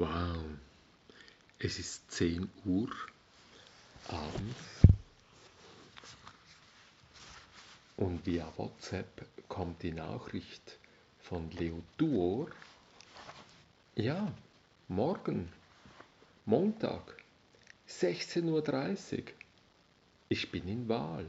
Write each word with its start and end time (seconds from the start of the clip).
Wow, 0.00 0.42
es 1.58 1.78
ist 1.78 2.10
10 2.12 2.48
Uhr 2.64 2.88
abends 4.08 4.56
und 7.98 8.24
via 8.24 8.50
WhatsApp 8.56 9.26
kommt 9.46 9.82
die 9.82 9.92
Nachricht 9.92 10.78
von 11.20 11.50
Leo 11.50 11.82
Duor. 11.98 12.48
Ja, 13.94 14.32
morgen, 14.88 15.52
Montag, 16.46 17.22
16.30 17.86 19.18
Uhr. 19.18 19.24
Ich 20.30 20.50
bin 20.50 20.66
in 20.66 20.88
Wahl. 20.88 21.26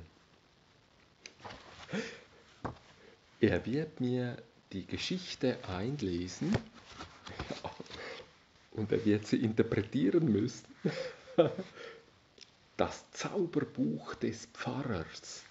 Er 3.41 3.65
wird 3.65 3.99
mir 3.99 4.41
die 4.71 4.85
Geschichte 4.85 5.57
einlesen 5.67 6.55
und 8.81 8.91
er 8.91 9.05
wird 9.05 9.27
sie 9.27 9.37
interpretieren 9.37 10.31
müssen. 10.31 10.65
Das 12.77 13.11
Zauberbuch 13.11 14.15
des 14.15 14.45
Pfarrers. 14.47 15.43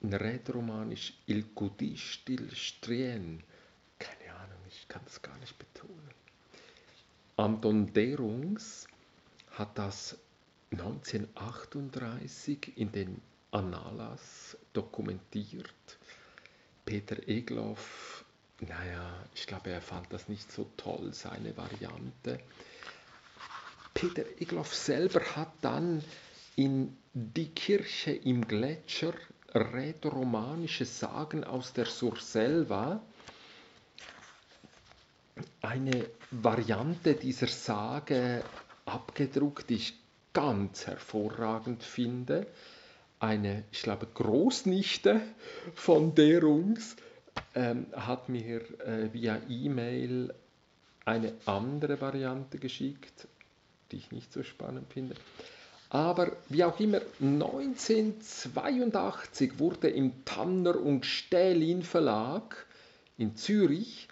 In 0.00 0.12
Rätoromanisch 0.12 1.14
Il 1.26 1.44
Gudish 1.54 2.24
del 2.24 2.52
Strien. 2.56 3.40
Keine 3.96 4.34
Ahnung, 4.34 4.58
ich 4.68 4.88
kann 4.88 5.02
es 5.06 5.22
gar 5.22 5.38
nicht 5.38 5.56
betonen. 5.56 6.10
Anton 7.36 7.92
Derungs 7.92 8.88
hat 9.52 9.78
das 9.78 10.18
1938 10.72 12.76
in 12.76 12.90
den 12.90 13.20
Analas 13.52 14.56
dokumentiert. 14.72 15.98
Peter 16.84 17.28
Egloff 17.28 18.24
naja, 18.60 19.24
ich 19.34 19.46
glaube, 19.46 19.70
er 19.70 19.80
fand 19.80 20.12
das 20.12 20.28
nicht 20.28 20.50
so 20.52 20.70
toll, 20.76 21.12
seine 21.12 21.56
Variante. 21.56 22.40
Peter 23.94 24.22
Egloff 24.38 24.74
selber 24.74 25.20
hat 25.36 25.52
dann 25.62 26.04
in 26.56 26.96
Die 27.12 27.48
Kirche 27.48 28.12
im 28.12 28.46
Gletscher 28.46 29.14
rätoromanische 29.52 30.84
Sagen 30.84 31.42
aus 31.42 31.72
der 31.72 31.86
Surselva 31.86 33.00
eine 35.62 36.06
Variante 36.30 37.14
dieser 37.14 37.48
Sage 37.48 38.44
abgedruckt, 38.84 39.70
die 39.70 39.76
ich 39.76 39.94
ganz 40.32 40.86
hervorragend 40.86 41.82
finde. 41.82 42.46
Eine, 43.18 43.64
ich 43.72 43.82
glaube, 43.82 44.06
Großnichte 44.06 45.20
von 45.74 46.14
Derungs 46.14 46.96
ähm, 47.54 47.86
hat 47.92 48.28
mir 48.28 48.62
äh, 48.80 49.12
via 49.12 49.40
E-Mail 49.48 50.34
eine 51.04 51.32
andere 51.46 52.00
Variante 52.00 52.58
geschickt, 52.58 53.28
die 53.90 53.96
ich 53.96 54.12
nicht 54.12 54.32
so 54.32 54.42
spannend 54.42 54.92
finde. 54.92 55.14
Aber 55.88 56.32
wie 56.48 56.62
auch 56.62 56.78
immer, 56.78 57.00
1982 57.20 59.58
wurde 59.58 59.88
im 59.88 60.24
Tanner 60.24 60.80
und 60.80 61.04
Stählin 61.04 61.82
Verlag 61.82 62.66
in 63.18 63.34
Zürich 63.34 64.06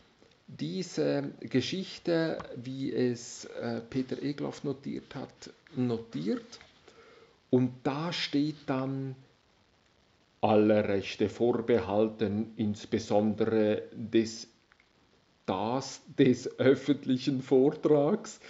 diese 0.48 1.30
Geschichte, 1.40 2.38
wie 2.56 2.92
es 2.92 3.44
äh, 3.44 3.80
Peter 3.88 4.20
Egloff 4.20 4.64
notiert 4.64 5.14
hat, 5.14 5.50
notiert. 5.76 6.58
Und 7.50 7.72
da 7.84 8.12
steht 8.12 8.56
dann 8.66 9.14
alle 10.40 10.88
Rechte 10.88 11.28
vorbehalten, 11.28 12.52
insbesondere 12.56 13.82
des, 13.92 14.48
das 15.46 16.02
des 16.18 16.58
öffentlichen 16.58 17.42
Vortrags, 17.42 18.40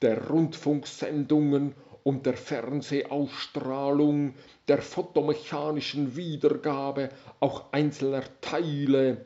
der 0.00 0.28
Rundfunksendungen 0.28 1.74
und 2.04 2.26
der 2.26 2.36
Fernsehausstrahlung, 2.36 4.34
der 4.68 4.82
fotomechanischen 4.82 6.16
Wiedergabe 6.16 7.10
auch 7.40 7.72
einzelner 7.72 8.24
Teile 8.40 9.24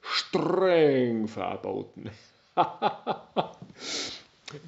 streng 0.00 1.28
verboten. 1.28 2.10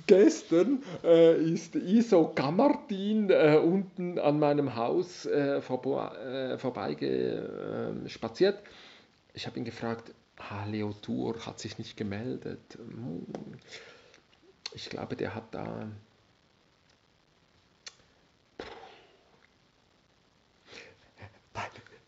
Gestern 0.06 0.82
äh, 1.02 1.42
ist 1.42 1.74
Iso 1.74 2.32
Gammartin 2.34 3.30
äh, 3.30 3.58
unten 3.62 4.18
an 4.18 4.38
meinem 4.38 4.76
Haus 4.76 5.24
äh, 5.24 5.56
äh, 5.56 6.58
vorbeigespaziert. 6.58 8.58
ich 9.32 9.46
habe 9.46 9.58
ihn 9.58 9.64
gefragt, 9.64 10.12
ah, 10.36 10.66
Leo 10.66 10.92
Tour 11.00 11.46
hat 11.46 11.58
sich 11.60 11.78
nicht 11.78 11.96
gemeldet. 11.96 12.60
Hm. 12.76 13.24
Ich 14.74 14.90
glaube, 14.90 15.16
der 15.16 15.34
hat 15.34 15.54
da... 15.54 15.88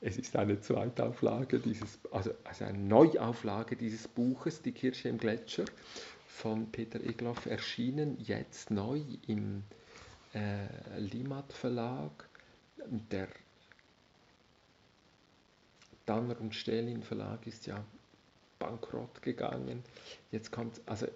Es 0.04 0.18
ist 0.18 0.34
eine 0.36 0.60
Zweitauflage 0.60 1.60
dieses, 1.60 2.00
also, 2.10 2.32
also 2.42 2.64
eine 2.64 2.76
Neuauflage 2.76 3.76
dieses 3.76 4.08
Buches, 4.08 4.60
Die 4.60 4.72
Kirche 4.72 5.08
im 5.08 5.16
Gletscher 5.16 5.64
von 6.32 6.72
Peter 6.72 7.00
Egloff 7.00 7.46
erschienen, 7.46 8.18
jetzt 8.18 8.70
neu 8.70 9.02
im 9.26 9.62
äh, 10.34 10.98
Limat 10.98 11.52
Verlag. 11.52 12.28
Der 12.86 13.28
Danner 16.06 16.40
und 16.40 16.54
Stählin 16.54 17.02
Verlag 17.02 17.46
ist 17.46 17.66
ja 17.66 17.84
bankrott 18.58 19.22
gegangen. 19.22 19.84
Jetzt 20.30 20.50
kommt 20.50 20.80
also 20.86 21.06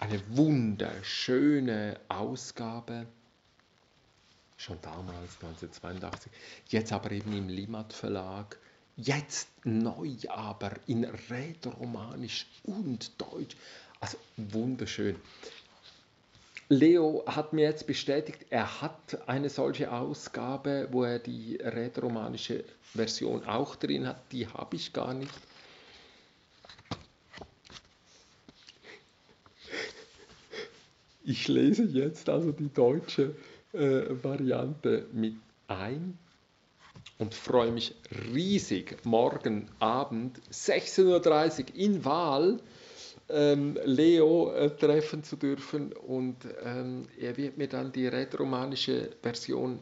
eine 0.00 0.20
wunderschöne 0.36 2.00
Ausgabe, 2.08 3.06
schon 4.56 4.80
damals 4.80 5.34
1982, 5.42 6.32
jetzt 6.68 6.92
aber 6.92 7.12
eben 7.12 7.32
im 7.36 7.48
Limat 7.48 7.92
Verlag, 7.92 8.58
jetzt 8.96 9.48
neu 9.64 10.10
aber 10.28 10.72
in 10.86 11.04
Rätoromanisch 11.04 12.46
und 12.64 13.10
Deutsch. 13.20 13.56
Also 14.00 14.18
wunderschön. 14.36 15.16
Leo 16.68 17.22
hat 17.26 17.52
mir 17.52 17.62
jetzt 17.62 17.86
bestätigt, 17.86 18.46
er 18.50 18.80
hat 18.80 19.28
eine 19.28 19.48
solche 19.50 19.92
Ausgabe, 19.92 20.88
wo 20.90 21.04
er 21.04 21.20
die 21.20 21.56
rätoromanische 21.62 22.64
Version 22.92 23.44
auch 23.44 23.76
drin 23.76 24.06
hat. 24.06 24.20
Die 24.32 24.48
habe 24.48 24.74
ich 24.74 24.92
gar 24.92 25.14
nicht. 25.14 25.32
Ich 31.22 31.46
lese 31.46 31.84
jetzt 31.84 32.28
also 32.28 32.50
die 32.52 32.72
deutsche 32.72 33.34
äh, 33.72 34.02
Variante 34.22 35.06
mit 35.12 35.34
ein 35.68 36.18
und 37.18 37.34
freue 37.34 37.72
mich 37.72 37.94
riesig, 38.32 39.04
morgen 39.04 39.68
Abend 39.78 40.40
16.30 40.52 41.70
Uhr 41.70 41.76
in 41.76 42.04
Wahl 42.04 42.60
ähm, 43.28 43.78
Leo 43.84 44.52
äh, 44.52 44.70
treffen 44.70 45.24
zu 45.24 45.36
dürfen 45.36 45.92
und 45.92 46.36
ähm, 46.62 47.08
er 47.18 47.36
wird 47.36 47.58
mir 47.58 47.68
dann 47.68 47.92
die 47.92 48.06
rätoromanische 48.06 49.10
Version 49.22 49.80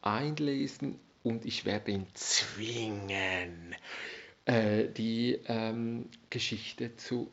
einlesen 0.00 0.98
und 1.22 1.44
ich 1.44 1.64
werde 1.64 1.92
ihn 1.92 2.06
zwingen, 2.14 3.74
äh, 4.46 4.88
die 4.88 5.38
ähm, 5.46 6.08
Geschichte 6.30 6.96
zu 6.96 7.30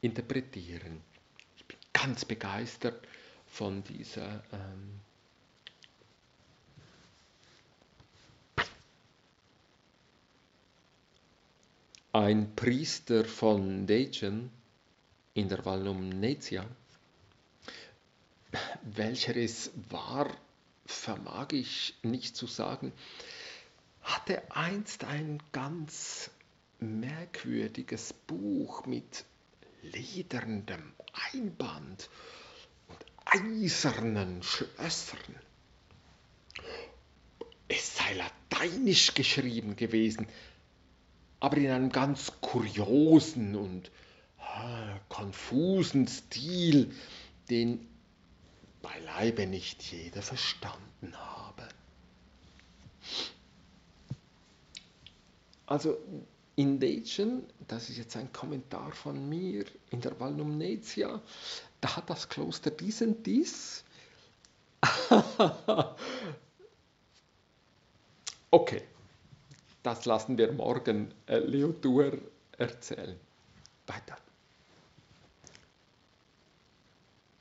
interpretieren. 0.00 1.00
Ich 1.56 1.66
bin 1.66 1.76
ganz 1.92 2.24
begeistert 2.24 3.06
von 3.46 3.84
dieser 3.84 4.42
ein 12.12 12.54
Priester 12.54 13.24
von 13.24 13.86
Dejen 13.86 14.50
in 15.32 15.48
der 15.48 15.64
Valnumnetia. 15.64 16.66
Welcher 18.82 19.34
es 19.36 19.70
war, 19.88 20.30
vermag 20.84 21.52
ich 21.52 21.94
nicht 22.02 22.36
zu 22.36 22.46
sagen, 22.46 22.92
hatte 24.02 24.42
einst 24.54 25.04
ein 25.04 25.42
ganz 25.52 26.30
merkwürdiges 26.80 28.12
Buch 28.12 28.84
mit 28.84 29.24
lederndem 29.80 30.92
Einband 31.32 32.10
und 32.88 33.06
eisernen 33.24 34.42
Schlössern. 34.42 35.34
Es 37.68 37.96
sei 37.96 38.14
lateinisch 38.14 39.14
geschrieben 39.14 39.76
gewesen, 39.76 40.26
aber 41.42 41.56
in 41.56 41.70
einem 41.70 41.90
ganz 41.90 42.32
kuriosen 42.40 43.56
und 43.56 43.90
konfusen 45.08 46.06
Stil, 46.06 46.94
den 47.50 47.88
beileibe 48.80 49.48
nicht 49.48 49.82
jeder 49.82 50.22
verstanden 50.22 51.12
habe. 51.16 51.66
Also 55.66 55.98
in 56.54 56.78
Degen, 56.78 57.42
das 57.66 57.90
ist 57.90 57.96
jetzt 57.98 58.16
ein 58.16 58.32
Kommentar 58.32 58.92
von 58.92 59.28
mir, 59.28 59.64
in 59.90 60.00
der 60.00 60.20
Valnumnetia, 60.20 61.20
da 61.80 61.96
hat 61.96 62.08
das 62.08 62.28
Kloster 62.28 62.70
dies 62.70 63.02
und 63.02 63.26
dies. 63.26 63.82
okay, 68.52 68.82
das 69.82 70.04
lassen 70.04 70.38
wir 70.38 70.52
morgen 70.52 71.12
äh, 71.26 71.38
Leodur 71.38 72.18
erzählen. 72.58 73.18
Weiter. 73.86 74.16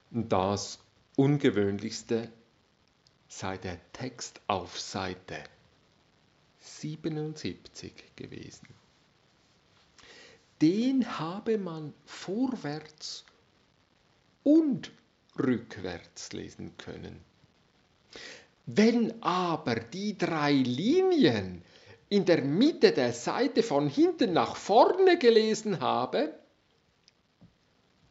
Das 0.09 0.79
Ungewöhnlichste 1.15 2.29
sei 3.27 3.57
der 3.57 3.79
Text 3.93 4.41
auf 4.47 4.79
Seite 4.79 5.43
77 6.59 7.93
gewesen. 8.15 8.67
Den 10.61 11.17
habe 11.19 11.57
man 11.57 11.93
vorwärts 12.05 13.23
und 14.43 14.91
rückwärts 15.39 16.33
lesen 16.33 16.75
können. 16.77 17.21
Wenn 18.65 19.23
aber 19.23 19.75
die 19.75 20.17
drei 20.17 20.51
Linien 20.51 21.63
in 22.11 22.25
der 22.25 22.43
Mitte 22.43 22.91
der 22.91 23.13
Seite 23.13 23.63
von 23.63 23.87
hinten 23.87 24.33
nach 24.33 24.57
vorne 24.57 25.17
gelesen 25.17 25.79
habe, 25.79 26.37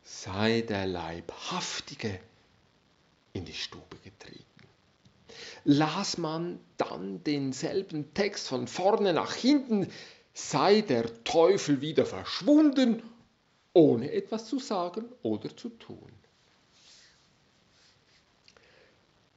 sei 0.02 0.62
der 0.62 0.86
Leibhaftige 0.86 2.18
in 3.34 3.44
die 3.44 3.52
Stube 3.52 3.98
getreten. 4.02 4.46
Las 5.64 6.16
man 6.16 6.58
dann 6.78 7.22
denselben 7.24 8.14
Text 8.14 8.48
von 8.48 8.68
vorne 8.68 9.12
nach 9.12 9.34
hinten, 9.34 9.92
sei 10.32 10.80
der 10.80 11.22
Teufel 11.24 11.82
wieder 11.82 12.06
verschwunden, 12.06 13.02
ohne 13.74 14.12
etwas 14.12 14.46
zu 14.46 14.58
sagen 14.58 15.04
oder 15.22 15.54
zu 15.54 15.68
tun. 15.68 16.10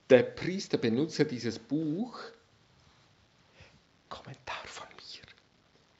Der 0.09 0.23
Priester 0.23 0.77
benutzt 0.77 1.19
dieses 1.29 1.59
Buch, 1.59 2.17
Kommentar 4.13 4.67
von 4.67 4.87
mir. 4.89 5.25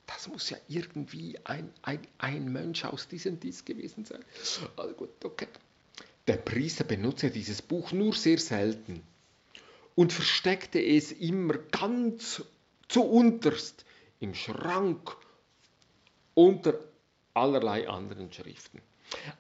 Das 0.06 0.22
muss 0.33 0.50
ja 0.50 0.57
irgendwie 0.68 1.38
ein, 1.45 1.71
ein, 1.83 2.00
ein 2.18 2.51
Mönch 2.51 2.83
aus 2.85 3.07
diesem 3.07 3.39
Dies 3.39 3.63
gewesen 3.63 4.03
sein. 4.03 4.25
Also 4.75 4.94
gut, 4.95 5.24
okay. 5.24 5.47
Der 6.27 6.38
Priester 6.38 6.83
benutzte 6.83 7.30
dieses 7.30 7.62
Buch 7.62 7.91
nur 7.91 8.13
sehr 8.13 8.39
selten 8.39 9.03
und 9.95 10.12
versteckte 10.12 10.83
es 10.83 11.12
immer 11.12 11.56
ganz 11.71 12.44
zu 12.88 13.03
unterst 13.03 13.85
im 14.19 14.33
Schrank 14.33 15.15
unter 16.33 16.80
allerlei 17.33 17.88
anderen 17.88 18.31
Schriften. 18.33 18.81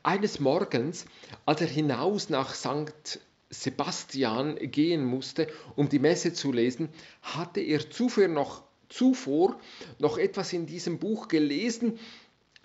Eines 0.03 0.39
Morgens, 0.39 1.05
als 1.45 1.61
er 1.61 1.67
hinaus 1.67 2.29
nach 2.29 2.53
St. 2.53 3.19
Sebastian 3.49 4.55
gehen 4.55 5.05
musste, 5.05 5.47
um 5.75 5.89
die 5.89 5.99
Messe 5.99 6.33
zu 6.33 6.51
lesen, 6.51 6.89
hatte 7.21 7.61
er 7.61 7.89
zuvor 7.89 8.27
noch, 8.27 8.63
zuvor 8.89 9.59
noch 9.99 10.17
etwas 10.17 10.53
in 10.53 10.65
diesem 10.65 10.99
Buch 10.99 11.27
gelesen. 11.27 11.99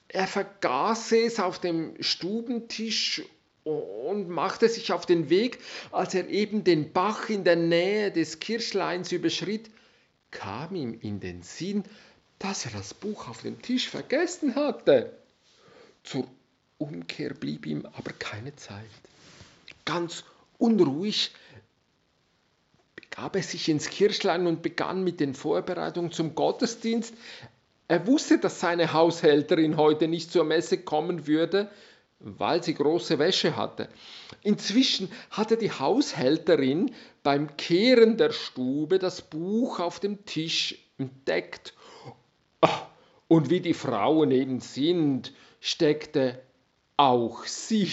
Er 0.09 0.27
vergaß 0.27 1.13
es 1.13 1.39
auf 1.41 1.61
dem 1.61 1.95
Stubentisch 2.01 3.23
und 3.65 4.29
machte 4.29 4.69
sich 4.69 4.93
auf 4.93 5.05
den 5.05 5.29
Weg, 5.29 5.59
als 5.93 6.15
er 6.15 6.29
eben 6.29 6.65
den 6.65 6.93
Bach 6.93 7.29
in 7.29 7.45
der 7.45 7.57
Nähe 7.57 8.11
des 8.11 8.41
Kirchleins 8.41 9.13
überschritt, 9.13 9.71
kam 10.31 10.75
ihm 10.75 10.99
in 11.01 11.21
den 11.21 11.43
Sinn, 11.43 11.85
dass 12.39 12.65
er 12.65 12.71
das 12.71 12.95
Buch 12.95 13.29
auf 13.29 13.43
dem 13.43 13.61
Tisch 13.61 13.89
vergessen 13.89 14.55
hatte. 14.55 15.13
Zur 16.05 16.27
Umkehr 16.79 17.35
blieb 17.35 17.67
ihm 17.67 17.85
aber 17.93 18.13
keine 18.13 18.55
Zeit. 18.57 18.85
Ganz 19.85 20.25
unruhig 20.59 21.33
begab 23.19 23.35
er 23.35 23.43
sich 23.43 23.69
ins 23.69 23.91
Kirchlein 23.91 24.47
und 24.47 24.63
begann 24.63 25.03
mit 25.03 25.19
den 25.19 25.35
Vorbereitungen 25.35 26.13
zum 26.13 26.37
Gottesdienst. 26.37 27.13
Er 27.89 28.07
wusste, 28.07 28.39
dass 28.39 28.61
seine 28.61 28.93
Haushälterin 28.93 29.77
heute 29.77 30.07
nicht 30.07 30.31
zur 30.31 30.45
Messe 30.45 30.79
kommen 30.79 31.27
würde, 31.27 31.69
weil 32.21 32.63
sie 32.63 32.75
große 32.75 33.19
Wäsche 33.19 33.57
hatte. 33.57 33.89
Inzwischen 34.45 35.11
hatte 35.33 35.57
die 35.57 35.73
Haushälterin 35.73 36.95
beim 37.25 37.57
Kehren 37.57 38.19
der 38.19 38.31
Stube 38.31 39.01
das 39.01 39.21
Buch 39.21 39.81
auf 39.81 39.99
dem 39.99 40.25
Tisch 40.25 40.79
entdeckt. 40.97 41.75
Und 43.27 43.51
wie 43.51 43.61
die 43.61 43.75
Frauen 43.75 44.31
eben 44.31 44.61
sind, 44.61 45.33
steckte 45.59 46.41
auch 46.97 47.47
sie, 47.47 47.91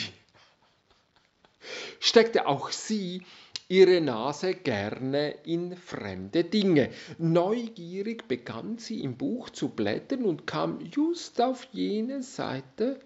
steckte 2.00 2.46
auch 2.46 2.70
sie 2.70 3.24
ihre 3.68 4.02
Nase 4.02 4.54
gerne 4.54 5.32
in 5.44 5.76
fremde 5.76 6.44
Dinge. 6.44 6.90
Neugierig 7.18 8.28
begann 8.28 8.78
sie 8.78 9.02
im 9.02 9.18
Buch 9.18 9.50
zu 9.50 9.70
blättern 9.70 10.26
und 10.26 10.46
kam 10.46 10.80
just 10.82 11.42
auf 11.42 11.68
jene 11.72 12.22
Seite, 12.22 13.00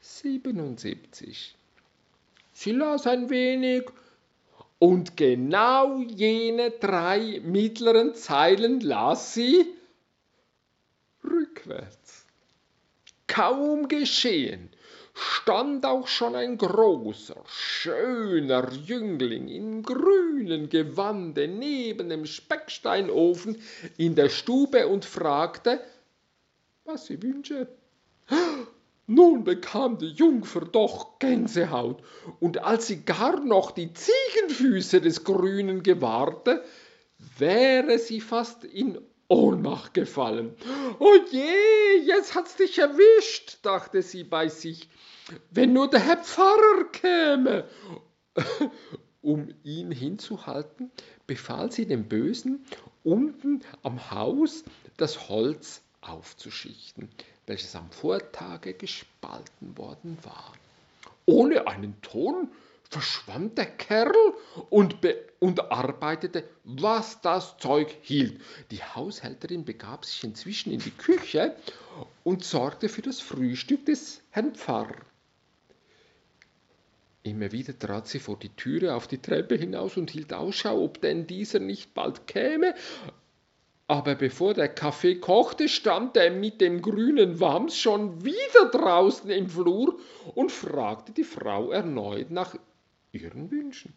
77. 0.00 1.54
Sie 2.52 2.72
las 2.72 3.06
ein 3.06 3.30
wenig 3.30 3.84
und 4.78 5.16
genau 5.16 6.00
jene 6.00 6.70
drei 6.70 7.40
mittleren 7.44 8.14
Zeilen 8.14 8.80
las 8.80 9.32
sie 9.32 9.64
rückwärts. 11.22 12.26
Kaum 13.28 13.86
geschehen, 13.86 14.70
stand 15.14 15.84
auch 15.84 16.06
schon 16.06 16.34
ein 16.36 16.56
großer, 16.56 17.42
schöner 17.46 18.72
Jüngling 18.72 19.48
in 19.48 19.82
grünen 19.82 20.68
Gewande 20.68 21.48
neben 21.48 22.08
dem 22.08 22.26
Specksteinofen 22.26 23.60
in 23.96 24.14
der 24.14 24.28
Stube 24.28 24.86
und 24.86 25.04
fragte, 25.04 25.80
was 26.84 27.06
sie 27.06 27.22
wünsche. 27.22 27.68
Nun 29.08 29.44
bekam 29.44 29.98
die 29.98 30.10
Jungfer 30.10 30.60
doch 30.60 31.18
Gänsehaut, 31.18 32.02
und 32.38 32.58
als 32.58 32.86
sie 32.86 33.04
gar 33.04 33.44
noch 33.44 33.72
die 33.72 33.92
Ziegenfüße 33.92 35.00
des 35.00 35.24
Grünen 35.24 35.82
gewahrte, 35.82 36.64
wäre 37.38 37.98
sie 37.98 38.20
fast 38.20 38.64
in 38.64 38.98
Ohnmacht 39.32 39.94
gefallen. 39.94 40.54
Oh 40.98 41.16
je, 41.30 42.00
jetzt 42.04 42.34
hat's 42.34 42.56
dich 42.56 42.78
erwischt, 42.78 43.58
dachte 43.62 44.02
sie 44.02 44.24
bei 44.24 44.48
sich. 44.48 44.88
Wenn 45.50 45.72
nur 45.72 45.88
der 45.88 46.00
Herr 46.00 46.18
Pfarrer 46.18 46.84
käme. 46.92 47.68
um 49.22 49.54
ihn 49.62 49.90
hinzuhalten, 49.92 50.90
befahl 51.26 51.70
sie 51.70 51.86
dem 51.86 52.08
Bösen, 52.08 52.64
unten 53.04 53.60
am 53.82 54.10
Haus 54.10 54.64
das 54.96 55.28
Holz 55.28 55.82
aufzuschichten 56.00 57.08
welches 57.46 57.74
am 57.74 57.90
Vortage 57.90 58.74
gespalten 58.74 59.76
worden 59.76 60.16
war. 60.22 60.52
Ohne 61.26 61.66
einen 61.66 62.00
Ton 62.02 62.48
verschwand 62.92 63.56
der 63.56 63.66
Kerl 63.66 64.12
und, 64.68 64.96
und 65.40 65.72
arbeitete, 65.72 66.44
was 66.64 67.20
das 67.22 67.56
Zeug 67.56 67.96
hielt. 68.02 68.40
Die 68.70 68.82
Haushälterin 68.82 69.64
begab 69.64 70.04
sich 70.04 70.22
inzwischen 70.24 70.72
in 70.72 70.80
die 70.80 70.90
Küche 70.90 71.56
und 72.22 72.44
sorgte 72.44 72.88
für 72.88 73.02
das 73.02 73.20
Frühstück 73.20 73.86
des 73.86 74.22
Herrn 74.30 74.54
Pfarrer. 74.54 75.00
Immer 77.22 77.52
wieder 77.52 77.78
trat 77.78 78.08
sie 78.08 78.18
vor 78.18 78.36
die 78.38 78.50
Türe 78.50 78.94
auf 78.94 79.06
die 79.06 79.22
Treppe 79.22 79.54
hinaus 79.54 79.96
und 79.96 80.10
hielt 80.10 80.32
Ausschau, 80.32 80.82
ob 80.82 81.00
denn 81.00 81.26
dieser 81.26 81.60
nicht 81.60 81.94
bald 81.94 82.26
käme, 82.26 82.74
aber 83.92 84.14
bevor 84.14 84.54
der 84.54 84.68
Kaffee 84.68 85.16
kochte, 85.16 85.68
stand 85.68 86.16
er 86.16 86.30
mit 86.30 86.60
dem 86.60 86.80
grünen 86.80 87.40
Wams 87.40 87.76
schon 87.76 88.24
wieder 88.24 88.70
draußen 88.70 89.30
im 89.30 89.48
Flur 89.48 89.98
und 90.34 90.50
fragte 90.50 91.12
die 91.12 91.24
Frau 91.24 91.70
erneut 91.70 92.30
nach 92.30 92.56
ihren 93.12 93.50
Wünschen. 93.50 93.94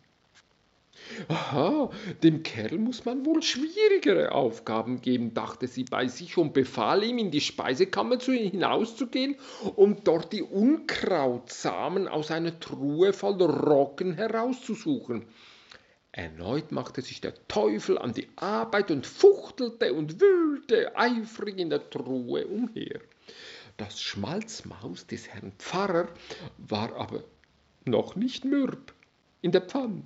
Aha, 1.27 1.91
dem 2.23 2.41
Kerl 2.43 2.77
muss 2.77 3.05
man 3.05 3.25
wohl 3.25 3.41
schwierigere 3.41 4.31
Aufgaben 4.31 5.01
geben, 5.01 5.33
dachte 5.33 5.67
sie 5.67 5.83
bei 5.83 6.07
sich 6.07 6.37
und 6.37 6.53
befahl 6.53 7.03
ihm, 7.03 7.17
in 7.17 7.31
die 7.31 7.41
Speisekammer 7.41 8.17
zu, 8.17 8.31
hinauszugehen, 8.31 9.35
um 9.75 10.03
dort 10.03 10.31
die 10.31 10.41
Unkrautsamen 10.41 12.07
aus 12.07 12.31
einer 12.31 12.59
Truhe 12.59 13.13
voll 13.13 13.41
Roggen 13.41 14.13
herauszusuchen. 14.13 15.25
Erneut 16.11 16.71
machte 16.71 17.01
sich 17.01 17.19
der 17.19 17.33
Teufel 17.49 17.97
an 17.97 18.13
die 18.13 18.29
Arbeit 18.37 18.89
und 18.89 19.05
fuchtelte 19.05 19.93
und 19.93 20.21
wühlte 20.21 20.97
eifrig 20.97 21.59
in 21.59 21.69
der 21.69 21.89
Truhe 21.89 22.47
umher. 22.47 23.01
Das 23.75 24.01
Schmalzmaus 24.01 25.07
des 25.07 25.27
Herrn 25.27 25.51
Pfarrer 25.57 26.07
war 26.57 26.95
aber 26.95 27.23
noch 27.83 28.15
nicht 28.15 28.45
mürb 28.45 28.94
in 29.45 29.51
der 29.51 29.61
Pfanne, 29.61 30.01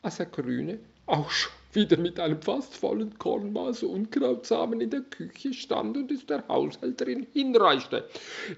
als 0.00 0.16
der 0.16 0.24
Grüne 0.24 0.78
auch 1.04 1.30
schon 1.30 1.52
wieder 1.74 1.98
mit 1.98 2.18
einem 2.18 2.40
fast 2.40 2.74
vollen 2.74 3.18
Kornmaß 3.18 3.82
Unkrautsamen 3.82 4.80
in 4.80 4.88
der 4.88 5.02
Küche 5.02 5.52
stand 5.52 5.98
und 5.98 6.10
es 6.10 6.24
der 6.24 6.48
Haushälterin 6.48 7.26
hinreichte. 7.34 8.08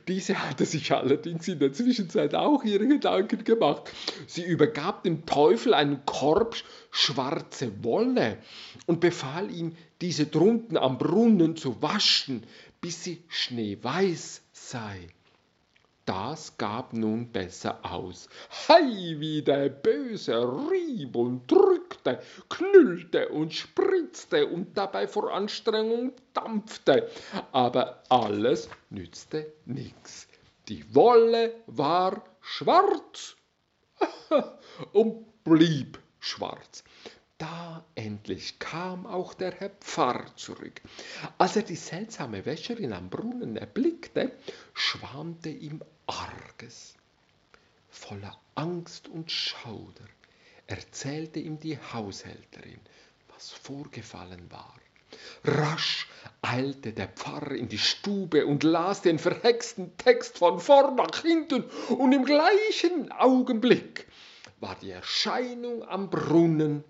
Diese 0.07 0.49
hatte 0.49 0.65
sich 0.65 0.93
allerdings 0.93 1.49
in 1.49 1.59
der 1.59 1.73
Zwischenzeit 1.73 2.37
auch 2.37 2.63
ihre 2.63 2.87
Gedanken 2.87 3.43
gemacht. 3.43 3.91
Sie 4.29 4.45
übergab 4.45 5.03
dem 5.03 5.27
Teufel 5.27 5.75
einen 5.75 6.07
Korb 6.07 6.55
schwarze 6.93 7.83
Wolle 7.83 8.39
und 8.87 9.01
befahl 9.01 9.51
ihm, 9.51 9.75
diese 10.01 10.27
drunten 10.27 10.77
am 10.77 10.99
Brunnen 10.99 11.57
zu 11.57 11.83
waschen, 11.83 12.45
bis 12.81 13.03
sie 13.03 13.25
schneeweiß 13.27 14.43
sei 14.53 15.09
das 16.07 16.57
gab 16.57 16.93
nun 16.93 17.31
besser 17.31 17.79
aus. 17.83 18.29
Hei, 18.69 19.17
wie 19.19 19.43
der 19.43 19.69
Böse 19.69 20.37
rieb 20.71 21.15
und 21.15 21.51
drückte, 21.51 22.21
knüllte 22.49 23.29
und 23.29 23.53
spritzte 23.53 24.47
und 24.47 24.77
dabei 24.77 25.07
vor 25.07 25.33
Anstrengung 25.33 26.13
dampfte. 26.33 27.09
Aber 27.53 28.03
alles 28.09 28.69
nützte 28.89 29.53
nichts. 29.67 30.27
Die 30.69 30.95
Wolle 30.95 31.55
war 31.67 32.25
schwarz 32.41 33.37
und 34.93 35.45
blieb 35.45 35.99
schwarz. 36.19 36.85
Da 37.41 37.83
endlich 37.95 38.59
kam 38.59 39.07
auch 39.07 39.33
der 39.33 39.53
Herr 39.53 39.71
Pfarr 39.71 40.27
zurück. 40.37 40.83
Als 41.39 41.57
er 41.57 41.63
die 41.63 41.75
seltsame 41.75 42.45
Wäscherin 42.45 42.93
am 42.93 43.09
Brunnen 43.09 43.57
erblickte, 43.57 44.31
schwamte 44.75 45.49
ihm 45.49 45.81
Arges. 46.07 46.93
Voller 47.89 48.39
Angst 48.57 49.09
und 49.09 49.33
Schauder 49.33 50.05
erzählte 50.67 51.41
ihm 51.41 51.59
die 51.59 51.79
Haushälterin, 51.79 52.81
was 53.33 53.49
vorgefallen 53.49 54.51
war. 54.51 54.75
Rasch 55.43 56.09
eilte 56.43 56.93
der 56.93 57.09
Pfarrer 57.09 57.53
in 57.53 57.71
die 57.71 57.79
Stube 57.79 58.45
und 58.45 58.65
las 58.65 59.01
den 59.01 59.19
verhexten 59.19 59.97
Text 59.97 60.37
von 60.37 60.61
vorn 60.61 60.97
nach 60.97 61.23
hinten, 61.23 61.65
und 61.89 62.13
im 62.13 62.27
gleichen 62.27 63.11
Augenblick 63.13 64.07
war 64.61 64.77
die 64.83 64.91
Erscheinung 64.91 65.89
am 65.89 66.11
Brunnen 66.11 66.85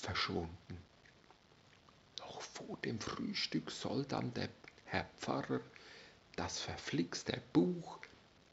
verschwunden. 0.00 0.78
Noch 2.18 2.40
vor 2.40 2.76
dem 2.84 3.00
Frühstück 3.00 3.70
soll 3.70 4.04
dann 4.04 4.32
der 4.34 4.48
Herr 4.86 5.06
Pfarrer 5.18 5.60
das 6.36 6.60
verflixte 6.60 7.40
Buch 7.52 7.98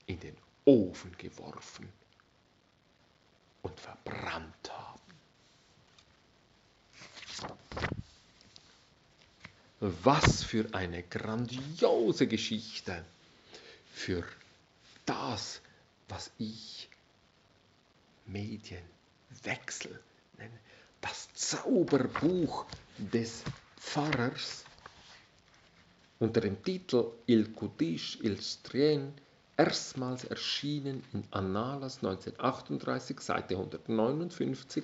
in 0.06 0.20
den 0.20 0.36
Ofen 0.66 1.16
geworfen 1.18 1.88
und 3.62 3.80
verbrannt 3.80 4.72
haben. 4.72 5.02
Was 9.80 10.44
für 10.44 10.74
eine 10.74 11.04
grandiose 11.04 12.28
Geschichte 12.28 13.06
für 13.94 14.24
das, 15.06 15.62
was 16.10 16.32
ich 16.38 16.90
Medienwechsel 18.26 20.02
nenne 20.38 20.60
das 21.02 21.28
Zauberbuch 21.34 22.66
des 22.98 23.44
Pfarrers 23.78 24.66
unter 26.20 26.42
dem 26.42 26.62
Titel 26.64 27.12
Il 27.28 27.54
Kudish 27.54 28.18
Il 28.22 28.42
Strien, 28.42 29.14
erstmals 29.56 30.24
erschienen 30.26 31.04
in 31.14 31.24
Annalas 31.32 31.98
1938, 31.98 33.20
Seite 33.20 33.56
159. 33.56 34.84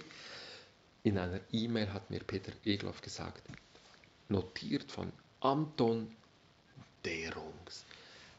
In 1.04 1.18
einer 1.18 1.40
E-Mail 1.52 1.92
hat 1.92 2.10
mir 2.10 2.20
Peter 2.20 2.52
Egloff 2.64 3.02
gesagt, 3.02 3.44
notiert 4.30 4.92
von 4.92 5.12
Anton 5.42 6.10
Derungs. 7.04 7.84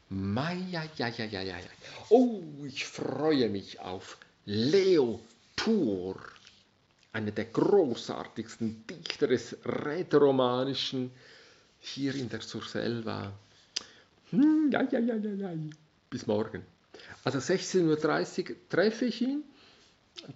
Maja, 0.08 0.84
ja, 0.96 1.08
ja, 1.08 1.24
ja, 1.24 1.42
ja, 1.42 1.58
ja. 1.58 1.66
Oh, 2.10 2.42
ich 2.64 2.84
freue 2.84 3.48
mich 3.48 3.80
auf 3.80 4.18
Leo 4.46 5.20
Tour 5.56 6.16
einer 7.14 7.30
der 7.30 7.46
großartigsten 7.46 8.86
Dichter 8.88 9.28
des 9.28 9.56
Rätoromanischen 9.64 11.12
hier 11.78 12.14
in 12.14 12.28
der 12.28 12.40
Surselva. 12.40 13.32
Hm, 14.30 14.70
ja, 14.72 14.82
ja, 14.82 14.98
ja, 14.98 15.14
ja, 15.14 15.30
ja. 15.30 15.52
Bis 16.10 16.26
morgen. 16.26 16.64
Also 17.22 17.38
16.30 17.38 18.50
Uhr 18.50 18.56
treffe 18.68 19.04
ich 19.06 19.22
ihn. 19.22 19.44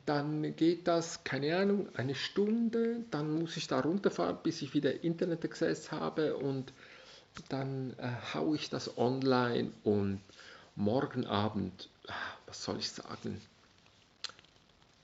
Dann 0.06 0.54
geht 0.54 0.86
das, 0.86 1.24
keine 1.24 1.56
Ahnung, 1.56 1.88
eine 1.94 2.14
Stunde. 2.14 3.04
Dann 3.10 3.40
muss 3.40 3.56
ich 3.56 3.66
da 3.66 3.80
runterfahren, 3.80 4.38
bis 4.42 4.62
ich 4.62 4.72
wieder 4.72 5.02
Internet-Access 5.02 5.90
habe. 5.90 6.36
Und 6.36 6.72
dann 7.48 7.94
äh, 7.98 8.34
haue 8.34 8.54
ich 8.54 8.70
das 8.70 8.96
online. 8.96 9.72
Und 9.82 10.20
morgen 10.76 11.26
Abend, 11.26 11.88
ah, 12.06 12.12
was 12.46 12.62
soll 12.62 12.78
ich 12.78 12.90
sagen? 12.90 13.40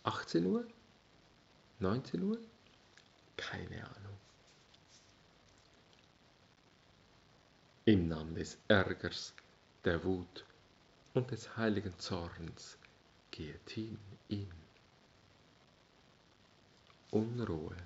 18 0.04 0.46
Uhr? 0.46 0.64
19 1.80 2.22
Uhr? 2.22 2.38
Keine 3.36 3.84
Ahnung. 3.84 4.16
Im 7.86 8.08
Namen 8.08 8.34
des 8.34 8.58
Ärgers, 8.68 9.34
der 9.84 10.02
Wut 10.04 10.44
und 11.12 11.30
des 11.30 11.56
heiligen 11.56 11.98
Zorns 11.98 12.78
geht 13.30 13.68
hin 13.70 13.98
in 14.28 14.50
Unruhe. 17.10 17.76